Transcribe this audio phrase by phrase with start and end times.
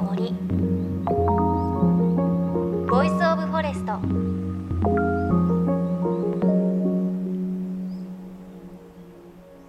[0.00, 0.32] の森。
[2.88, 3.92] Voice of Forest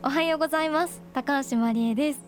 [0.04, 1.02] おはようございます。
[1.14, 2.20] 高橋真理恵です。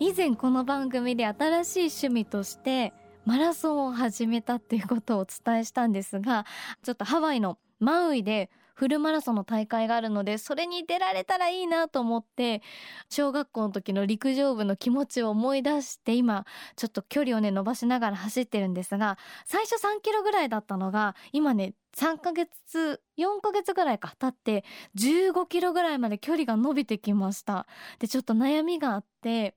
[0.00, 2.92] 以前この番組で新しい趣味として
[3.24, 6.46] マラソンを始めたっていうことをお伝えしたんですが
[6.82, 8.48] ちょっとハワイのマウイで
[8.78, 12.62] フルマラソンの大会があるのでそれに出られたらいいなと思って
[13.10, 24.64] 小学校の時の陸上部の気持ちを思い出して今ちょっと距離をね伸ばしながら走ってるんですが最初3キロぐらいだったのが今ね3ヶ月4ヶ月ぐらいか経って
[24.96, 27.66] 15キロぐらいまで距離が伸びてきました。
[27.98, 29.56] でちょっと悩みがあって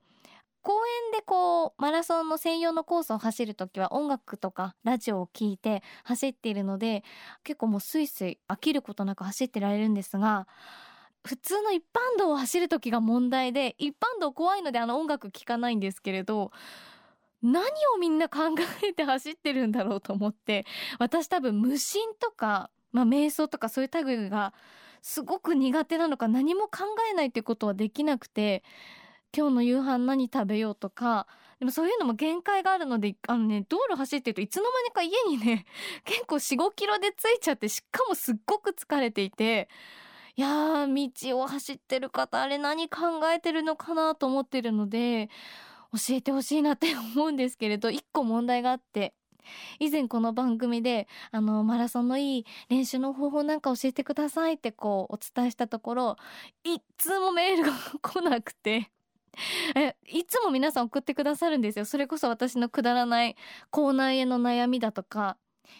[0.62, 7.02] 公園でこうマラソンの専用のコースを走る時は音楽とかラジオを聴いて走っているので
[7.42, 10.46] 結構もうスイスイ飽きることなく走ってられるんですが
[11.24, 16.52] 普通の一般道を走る時が問題で一般道怖いのであの音楽聴かないんですけれど
[17.42, 17.64] 何
[17.94, 18.40] をみんな考
[18.84, 20.64] えて走ってるんだろうと思って
[20.98, 24.54] 私多分無心とか、まあ、瞑想とかそういう類が
[25.02, 28.62] すごく苦手なのか何も考えないってことはできなくて
[29.34, 31.26] 今日の夕飯何食べようとか
[31.58, 35.64] でもそういうのも限界があるのであのね道路走ってるといつの間にか家にね
[36.04, 39.68] 結構45キロで着いちゃってしかもすっごく疲れていて
[40.34, 45.30] いやー道を走ってる方あれ何考えてるのかなと思ってるので
[45.92, 49.14] 教えてほしいなって思うんですけれど一個問題があって
[49.78, 56.16] 以前この番組であのマラソンのいい練習の方法なんか教えてくださいってこうお伝えしたところ
[56.64, 58.90] いつもメールが来なくて。
[59.76, 61.84] えいつも皆さん送ってくださるんですよ。
[61.84, 63.36] それこそ私のくだらない
[63.70, 65.36] 口内炎の悩みだとか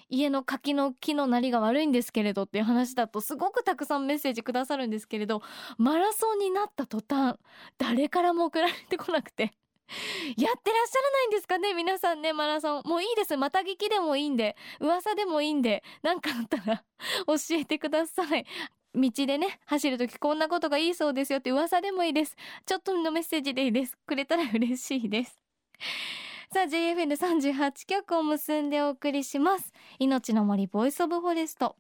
[0.09, 5.43] 家の柿の木のなりが悪いんですけれどっていう話だとすごくたくさんメッセージくださるんですけれど
[5.79, 7.37] マラソンになった途端
[7.79, 9.53] 誰からも送られてこなくて。
[10.39, 12.83] やってらっしゃらないんですかね皆さんねマラソン。
[12.85, 13.37] もういいです。
[13.37, 16.85] また聞きでもいいんで噂でもいいんで何かあったら
[17.27, 18.47] 教えてください。
[18.95, 22.37] 道でね走るときこんなことがいいそうですよって噂でもいいです。
[22.67, 23.97] ちょっとのメッセージでいいです。
[24.07, 25.39] くれたら嬉しいです。
[26.53, 29.73] さあ JFN38 局を結んでお送りします。
[29.99, 31.77] 命の森 Voice of Forest。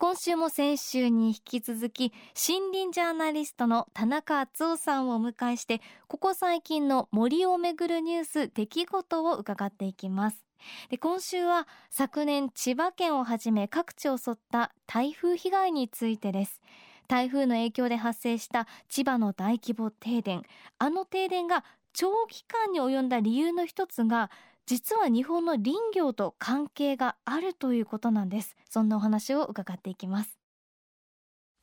[0.00, 10.42] 今週も先週に引き続き森林ジャーナリストの田中敦夫さんをお迎えしてここ最近の森をめぐるニュース出来事を伺っていきます。
[10.88, 16.62] で今週は昨年千葉県をはじめ各地を襲った台風被害についてです。
[17.06, 20.44] 台風の影響で発生した千葉の大規模停電。
[20.78, 21.62] あの停電が
[21.92, 24.30] 長期間に及んだ理由の一つが
[24.70, 28.54] 実は日本の林業と関係があるということなんです。
[28.68, 30.38] そんなお話を伺っていきます。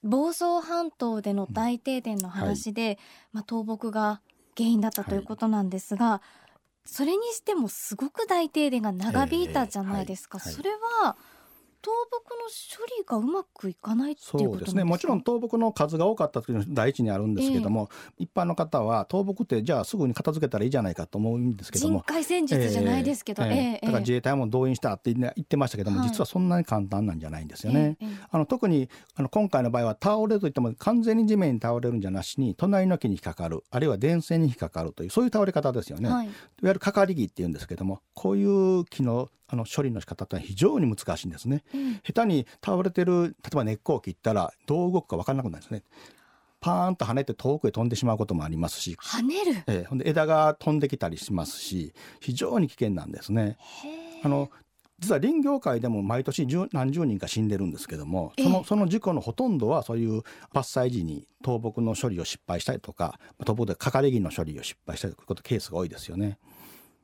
[0.03, 2.97] 房総半島での大停電の話で、はい、
[3.31, 4.19] まあ、倒木が
[4.57, 6.21] 原因だったということなんですが、は
[6.85, 6.89] い。
[6.89, 11.15] それにしてもすごく大停電が長引いたじゃないですか、えーはい、それは
[11.83, 14.83] 倒木の処理がうまくいかないっていうことですね。
[14.83, 17.89] もちろん倒木の数が多かったというのは第一にあるんですけども、
[18.19, 27.97] えー、一般の方は倒木ってじゃあすぐに片付けたらいいじゃないかと思うんですけども人海戦術じゃないですけど、えーえー、だから自衛隊も動員したって言ってましたけども、はい、実はそんなに簡単なんじゃないんですよね。
[28.29, 36.09] あの特にあの今回の場合は倒れるといっても完全に地面に倒れるんじゃなしに隣の木に引っかかるあるいは電線に引っかかるというそういう倒れ方ですよね。
[36.09, 36.33] はい、いわ
[36.63, 45.83] ゆるかかり木っていうんですけどもこういう木のあの処理の仕方って非常に難しいんですね、うん、下手に倒れてる例えば根っこを切ったらどう動くか分からなくなるんですね。
[46.59, 48.97] パーンと跳ねて遠くへ飛んでしまうこともありますし。
[48.99, 53.57] 跳ねる、えー、ほんで枝が飛んできたりしますし非常に危険なんですね。
[54.23, 54.49] あの
[54.99, 66.39] 実は林業界でも毎年何十人か死んでるんですけどもそのその事故のほとんどはそういう伐採時に倒木の処理を失敗したりとか倒木でかかり木の処理を失敗したりということケースが多いですよね。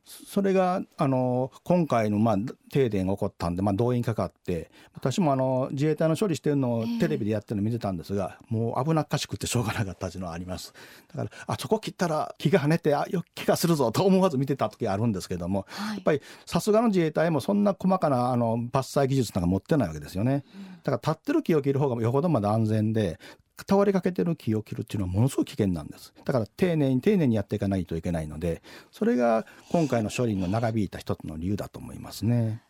[0.04, 2.36] それがあの今回のまあ
[2.70, 10.74] 停電が起こったんで、まあ、動員かかって私もあの自衛隊の処理してるのをテレビでやってるの見てたんですが、もう危なっかしくてしょうがなかったというのはあります。
[11.08, 20.44] だからあそこ切ったら木が跳ねてあよ気がするぞと思わず見てた時あるんですけども、はい、やっぱりさすがの自衛隊もそんな細かなあの伐採技術なんか持ってないわけですよね。
[20.82, 23.18] だから立ってる木を切る方がよほどまだ安全で
[23.56, 26.12] 倒れかけてる木を切るっていうのはものすごく危険なんです。
[26.24, 32.62] だから丁寧に丁寧にやっていかないといけないのでそれが今回の処理の長引いた一つの理由だと思いますね。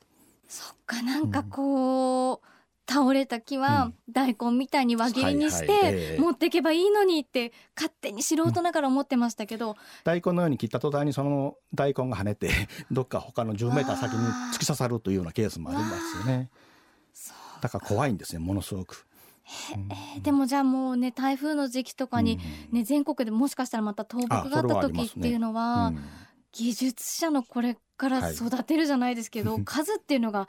[0.48, 2.54] そっかなんかこう、うん。
[2.86, 12.50] 倒れた木は大根みたいに輪切りにして持っていけばいいのにって勝手に素人ながら思ってましたけど、うん、大根のように切った途端にその大根が跳ねて
[12.92, 14.19] どっか他の10メーター先に
[14.52, 16.50] 突き刺さるというようなケースもありますよね。
[17.62, 19.06] だから怖いんですねものすごく。
[20.17, 22.38] えー、でもじゃあもうね台風の時期とかに、
[22.73, 25.93] ね、全国でもしかしたらまた倒木があった時っていうのは、
[26.52, 30.49] 技術者のこれから育てるじゃないですけど、はい、数っていうのが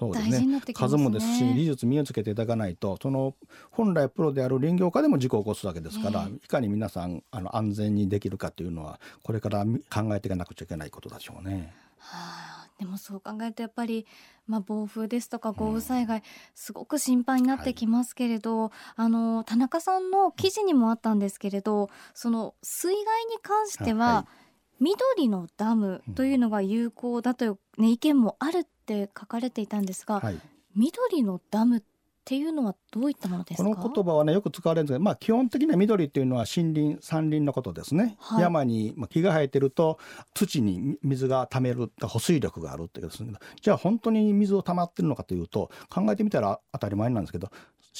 [0.00, 3.34] 大事になってきますね、ね、数もですし技術身をつけていただかないとその
[3.70, 11.72] 本来プロである林業家でも事故を起こすわけですから、えー、いかに皆さんあの安全にできるかというのはこれから考えていかなくちゃいけないことでしょうね。
[12.06, 14.06] はあ、でもそう考えるとやっぱり、
[14.46, 16.22] まあ、暴風ですとか豪雨災害、
[16.54, 24.44] すごく心配になってきますけれど、はい、あの田中さんの記事にもあったんですけれどその水害に関しては、はい
[24.80, 30.40] 緑のダムというのが有効だという、ね、意見もあるって書かれていたんですが、はい、
[30.74, 31.93] 緑のダムって
[32.36, 33.68] いうのはどういったものですか？
[33.68, 39.98] この言葉はねよく使われるんですけど、まあ、基本的には緑っていうのは森林山林のことですね、はい、山に木が生えてると
[40.32, 47.50] 土に水が溜める保水力があるってことですけどじゃあ本当に水を溜まってるのかというと考えてみたら当たり前なんですけど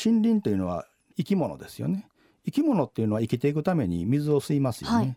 [0.05, 0.87] 森林というのは
[1.17, 2.09] 生き物ですよね。
[2.47, 5.17] 生き物っていうのは生きていくために水を吸いますよね、はい。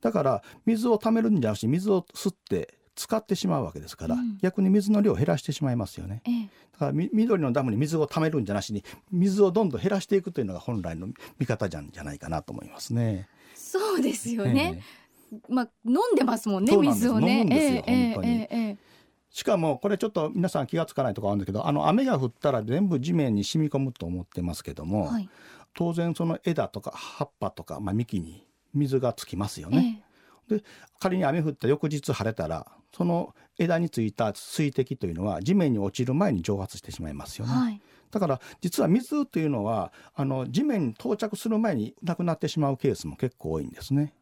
[0.00, 11.08] だから水を溜めるんじゃなくて水を吸って使ってしまうわけですから、うん、逆に水の量を減らしてしまいますよね、ええ、だから緑のダムに水を溜めるんじゃなしに水をどんどん減らしていくというのが本来の
[11.40, 13.28] 見方じゃんじゃないかなと思いますね。
[13.56, 14.84] そうですよね、
[15.32, 17.32] え、まあ飲んでますもんね水をね。
[17.32, 18.78] 飲むんですよ、本当に。
[19.30, 25.28] しかもこれちょっと皆さん気が付かないところあるんだけどあの雨が降ったら全部地面に染み込むと思ってますけども、はい、
[25.74, 30.04] 当然その枝とか葉っぱとか、まあ、幹に水がつきますよね。
[30.48, 30.62] で
[30.98, 37.52] 仮に雨降った翌日晴れたらその枝についた水滴というのは地面に落ちる前に蒸発してしまいますよね。
[37.52, 37.80] はい、
[38.10, 44.14] だから実は水というのはあの地面に到着する前になくなってしまうケースも結構多いんですね。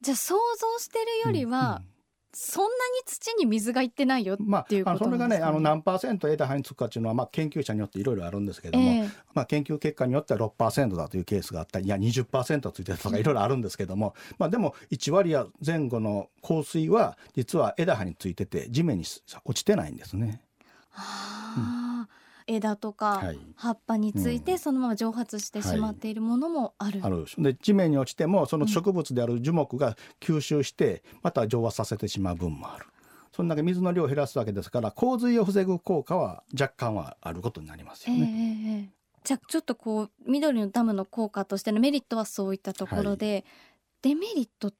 [0.00, 1.97] じゃあ想像してるよりは、うんうん
[2.40, 2.72] そんなに
[3.04, 19.04] 土に水がいってないよっていうこと、ね、まあ、それがねあの何パーセント枝葉につくかっていうのは、まあ、研究者によっていろいろあるんですけども、えー、まあ、研究結果によっては6%だというケースがあったりいや20%ついてるとかいろいろあるんですけども、まあ、でも1割や前後の降水は実は枝葉についてて地面に
[19.44, 20.40] 落ちてないんですね。
[20.90, 21.02] は
[21.56, 21.77] あ、うん
[22.48, 23.22] 枝とか
[23.54, 27.00] 葉っぱについてそのまま蒸発してしまっているものもある。
[27.04, 32.86] あるで地面に落ちてもその植物である樹木が吸収してまた蒸発させてしまう分もある。
[33.30, 38.88] その中水の量を減らすわけですから洪水を防ぐ効果は若干はあることになりますよね。
[38.88, 43.44] えー、じゃあちょっとこう緑のダムの効果としてのメリットはそういったところで、はい、
[44.02, 44.72] デメリット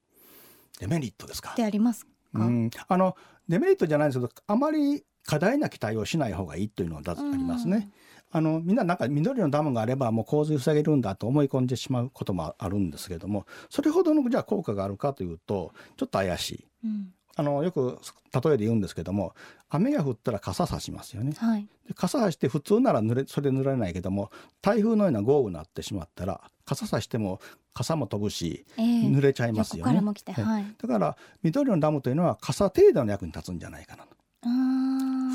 [0.80, 1.50] デメリットですか？
[1.52, 2.10] ってありますか？
[2.34, 2.70] うん。
[2.88, 3.16] あの
[3.48, 7.90] デメリットじゃないんですけどあまり過大な期待をしない方がいいというのがありますね。
[8.30, 16.64] あのみんななんか緑のダムがあればもう洪水防げるんだと思い込んでしまうこともあるんですけれどもそれほどのじゃあ効果があるかというとちょっと怪しい。
[16.84, 17.12] うん。
[17.36, 17.98] あのよく
[18.32, 19.34] 例えで言うんですけども
[19.68, 27.40] 雨が降ったら傘さしますよね、はい、で傘さして普通なら濡れそれ濡れないけども台風のような豪雨になってしまったら傘さしても
[27.74, 34.16] 傘も飛ぶし、えー、濡れちゃいますよね、はい、だから緑のダムというのは傘程度の役に立つんじゃないかなと。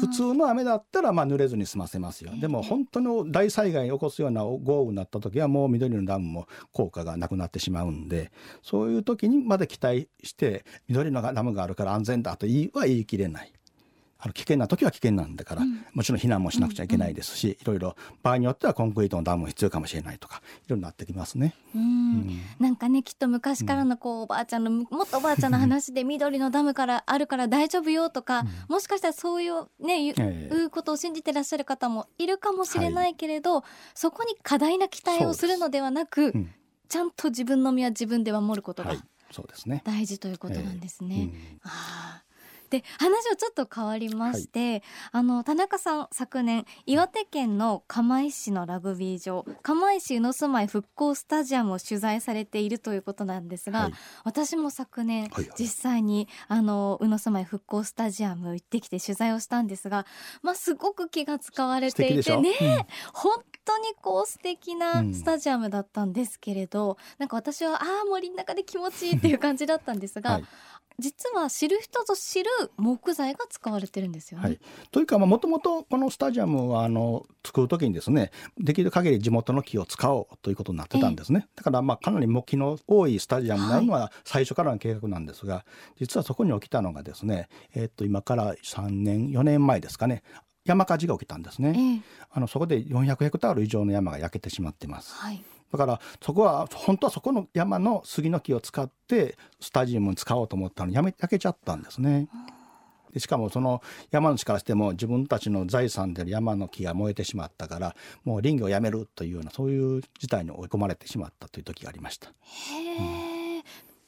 [0.03, 13.53] 普通の雨だったらまあ濡れずに済ませますよ、でも本当の大災害を起こすような豪雨になった時はもう緑のダムも効果がなくなってしまうんでそういう時にまで期待して緑のダムがあるから安全だとは言い切れない。
[14.23, 21.53] あの危険な時は危険なんだから、うん、もちろん避難もしなくちゃいけないですし、うんうん、いろいろ場合によってはコンクリートのダムも必要かもしれないとかいろいろなってきますね。
[21.75, 33.63] うん、なんかねきっと昔からのこう、おばあちゃんのもっとおばあちゃんの話で緑のダムからあるから大丈夫よとか、もしかしたらそういうねいう、うことを信じてらっしゃる方もいるかもしれないけれど、はい、
[33.93, 36.33] そこに過大な期待をするのではなく、
[36.87, 38.95] ちゃんと自分の身は自分で守ることが、
[39.31, 39.81] そうですね。
[39.83, 41.31] 大事ということなんですね。
[41.33, 42.23] えー、あ
[42.73, 60.07] で話はちょっと変わりまして、はい、あの田中さん昨年岩手県の釜石市のラグビー場釜石宇野住まい復興スタジアムを取材されているということなんですが、はい、私も昨年、はい、実際にあの宇野住まい復興スタジアム行ってきて取材をしたんですが、
[60.41, 70.41] まあ、すごく気が使われていてね、うん、本当にこう素敵なスタジアムだったんですけれど、うん、なんか私はああ森の中で気持ちいいっていう感じだったんですが、
[70.99, 74.43] 実は知る人ぞ知る木材が使われてるんですよね。
[74.43, 74.59] はい、
[74.91, 81.47] というかもともとこのスタジアムはあの作る時にですねできる限り地元の木を使おうということになってたんですね。
[81.55, 90.23] だからまあかなり木の多いスタジアムになるのは最初からの計画なんですが、はい、実はそこに起きたのがですね、えー、っと今から3年4年前ですかね
[90.65, 95.13] 山火事が起きたんですね、えー、あのそこで400ヘクタール以上の山が焼けてしまってます。
[95.15, 95.43] はい
[95.77, 100.89] だからそこは本当はそこの山の杉の木を使ってスタジアムに使おうと思ったの。
[100.89, 102.27] にやめ焼けちゃったんですね。
[103.11, 112.29] でしかもその山主からしても自分たちの財産である山の木が燃えてしまったからもう林業をやめるというようなそういう事態に追い込まれてしまったという時がありました。
[112.29, 112.31] へ
[113.55, 113.63] え、うん、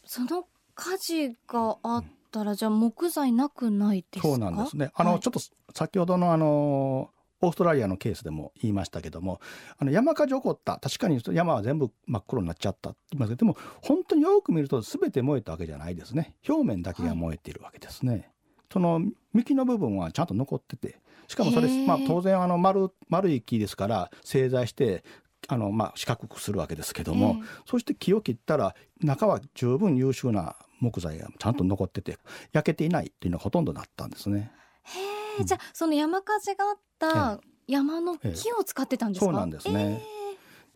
[0.05, 2.03] その火事があっ
[2.35, 4.27] したらじゃあ木材なくないですか？
[4.27, 4.91] そうなんですね。
[4.93, 5.39] あの、はい、ちょっと
[5.73, 7.09] 先ほどのあの
[7.41, 9.39] オーストラリアのケースでも言いましたけども
[9.77, 10.77] あの山火事起こった。
[10.77, 16.35] 確かに山は全部真っ黒になっちゃったでも本当によく見ると全て燃えたわけじゃないですね。
[16.47, 18.11] 表面だけが燃えているわけですね。
[18.11, 18.29] はい、
[18.71, 19.01] その
[19.33, 20.99] 幹の部分はちゃんと残ってて。
[21.27, 25.03] しかもそれ、まあ、当然あの丸丸い木ですから製材して
[25.47, 32.17] あのまあ四角くするわけですけども、そして木を切ったら中は十分優秀な木材がちゃんと残ってて
[32.51, 34.51] 焼けていないっていうのがほとんどなったんですね。
[34.83, 39.25] へえ、じゃあその山火事があった山の木を使ってたんですか？
[39.25, 40.01] そうなんですね。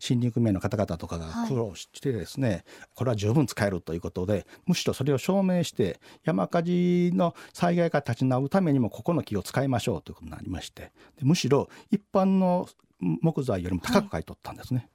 [0.01, 2.63] 森林組合の方々とかが苦労してですね、はい、
[2.95, 14.79] これは十分使えるということでむしろそれを証明して山火事の災害が立ち直るためにもここの木を使いましょうということになりましてむしろ一般の木材よりも高く買い取ったんですね。
[14.79, 14.89] はい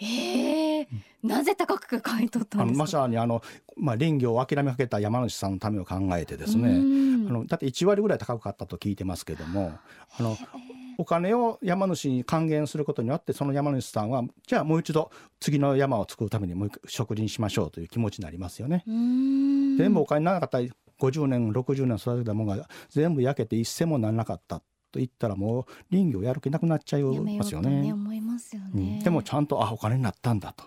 [0.00, 0.88] ええ
[1.22, 2.78] なぜ高く買い取ったんですか？
[2.78, 3.42] まさにあの、
[3.76, 9.72] まあ、林業を諦めかけた山主さんのためを考えてですねあのだって1割ぐらい高く買ったと聞いてますけども
[10.18, 10.36] あの
[10.98, 18.82] お金を山主に還元することによってその山主さんはじゃあもう一度次の山を作るためにもう植林しましょうという気持ちになりますよね。
[18.86, 24.60] 全部お金なかったり50年60年育てたものが全部焼けて一銭もならなかった
[24.90, 27.82] と言ったらもう林業やる気なくなっちゃいますよね。
[27.82, 30.64] ね思いますよね、うん、でもちゃんとあお金になったんだと。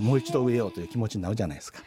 [0.00, 1.80] もう一度植えようという気持ちになるじゃないですか。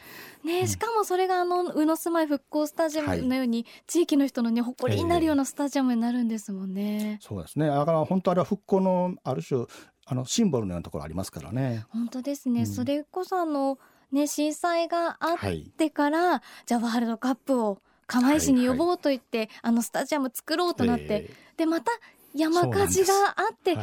[0.44, 7.18] ね、しかもそれがあの宇野住まい復興スタジアムのように、地域の人のね誇りになるようなスタジアムになるんですもんね。
[7.22, 7.68] そうですね。
[7.68, 9.66] だから本当あれは復興のある種
[10.06, 11.86] あのシンボルのようなところありますからね。
[11.90, 12.62] 本当ですね。
[12.62, 13.80] うん、それこそあの
[14.12, 15.38] ね震災があっ
[15.76, 21.92] てから、はい、じゃあワールドカップを釜石に呼ぼうと言って、はいはい、あのスタジアム作ろうとなって、えー、でまた
[22.34, 23.76] 山火事があって、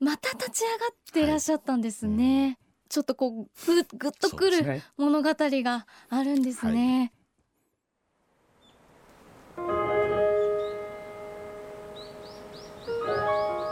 [0.00, 2.46] また立ち上がっていらっしゃったんですね。
[2.46, 2.56] うん。
[2.88, 3.32] ちょっとこう
[3.66, 7.12] ぐぐっとくる物語があるんですね。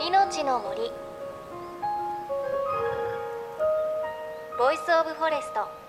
[0.07, 0.91] 命の森。
[4.59, 5.88] Voice of Forest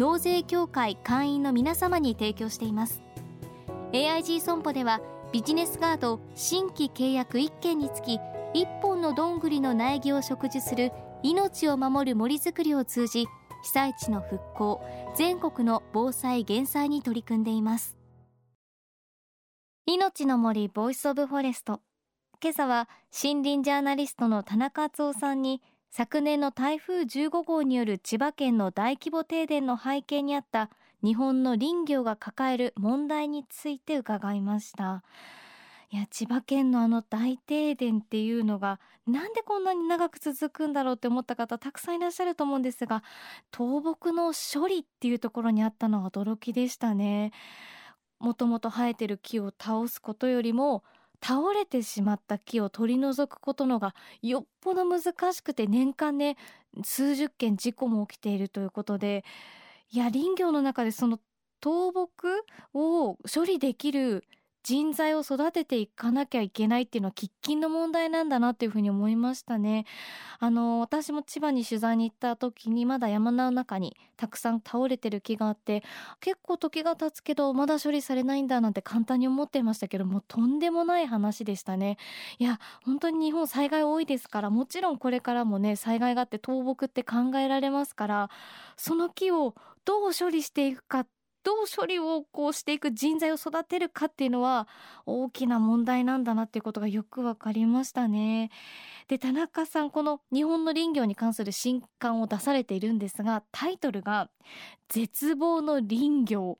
[0.00, 3.02] 納税協会会員の皆様に提供しています。
[3.92, 8.18] AIG 損保ではビジネスガード新規契約1件につき
[8.54, 10.90] 1本のどんぐりの苗木を植樹する
[11.22, 13.26] 命を守る森づくりを通じ
[13.62, 14.80] 被災地の復興
[15.16, 17.98] 全国の防災減災に取り組んでいます。
[19.84, 21.82] いのちの森 Voice of Forest。
[22.42, 30.70] 今朝は森林ジャーナリストの田中淳夫さんに昨年の台風15号による千葉県の大規模停電の背景にあった
[31.02, 35.02] 日本の林業が抱える問題について伺いました。
[35.90, 38.78] いや千葉県のあの大停電っていうのが
[39.08, 43.02] なんでこんなに長く続くんだろうって思った方たくさんいらっしゃると思うんですが
[43.52, 47.32] 倒木の処理っていうところにあったのは驚きでしたね。
[48.20, 50.84] もともと生えてる木を倒すことよりも
[51.22, 56.36] 倒れてしまった木を取り除くことのがよっぽど難しくて年間ね
[56.84, 59.24] 数十件事故も起きているということで
[59.90, 61.18] いや林業の中でその
[61.62, 64.24] 倒木を処理できる
[64.62, 69.86] 人材を育てていかなきゃいけないっていうのは喫緊の問題なんだなっていうふうに思いましたね。
[70.38, 75.82] あの私も千葉に取材に行った時にまだ山の中にたくさん倒れてる木があって
[76.20, 81.96] 結構時が経つけどまだ処理されないんだなんて簡単に思ってましたけどもとんでもない話でしたね。
[82.38, 88.30] いや本当に日本災害多いですからもちろんこれからもね災害があって倒木って考えられますから
[88.76, 91.06] その木をどう処理していくか
[91.42, 94.68] どう処理をこうしていく人材を育てるかっていうのは
[95.06, 98.50] 大きな問題なんだなっていうことがよくわかりましたね。
[99.08, 104.30] で田中さんこの日本の林業に関する新刊を出されているんですがタイトルが
[104.88, 106.58] 「絶望の林業」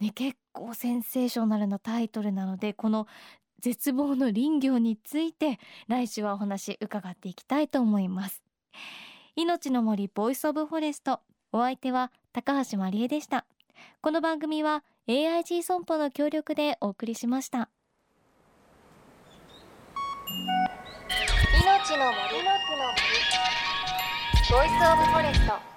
[0.00, 3.06] ね、結構センセーショナルなタイトルなのでこの
[3.60, 8.42] 絶望の林業について来週はお話伺っていきたいと思います。
[9.36, 11.20] いのちの森 Voice of Forest。
[11.52, 13.44] お相手は高橋万里恵でした。
[14.00, 17.68] この番組は AIG 損保の協力でお送りしました。
[21.62, 22.44] 命の森。
[22.44, 23.20] の森。
[24.50, 25.69] ボイスオブフォレスト。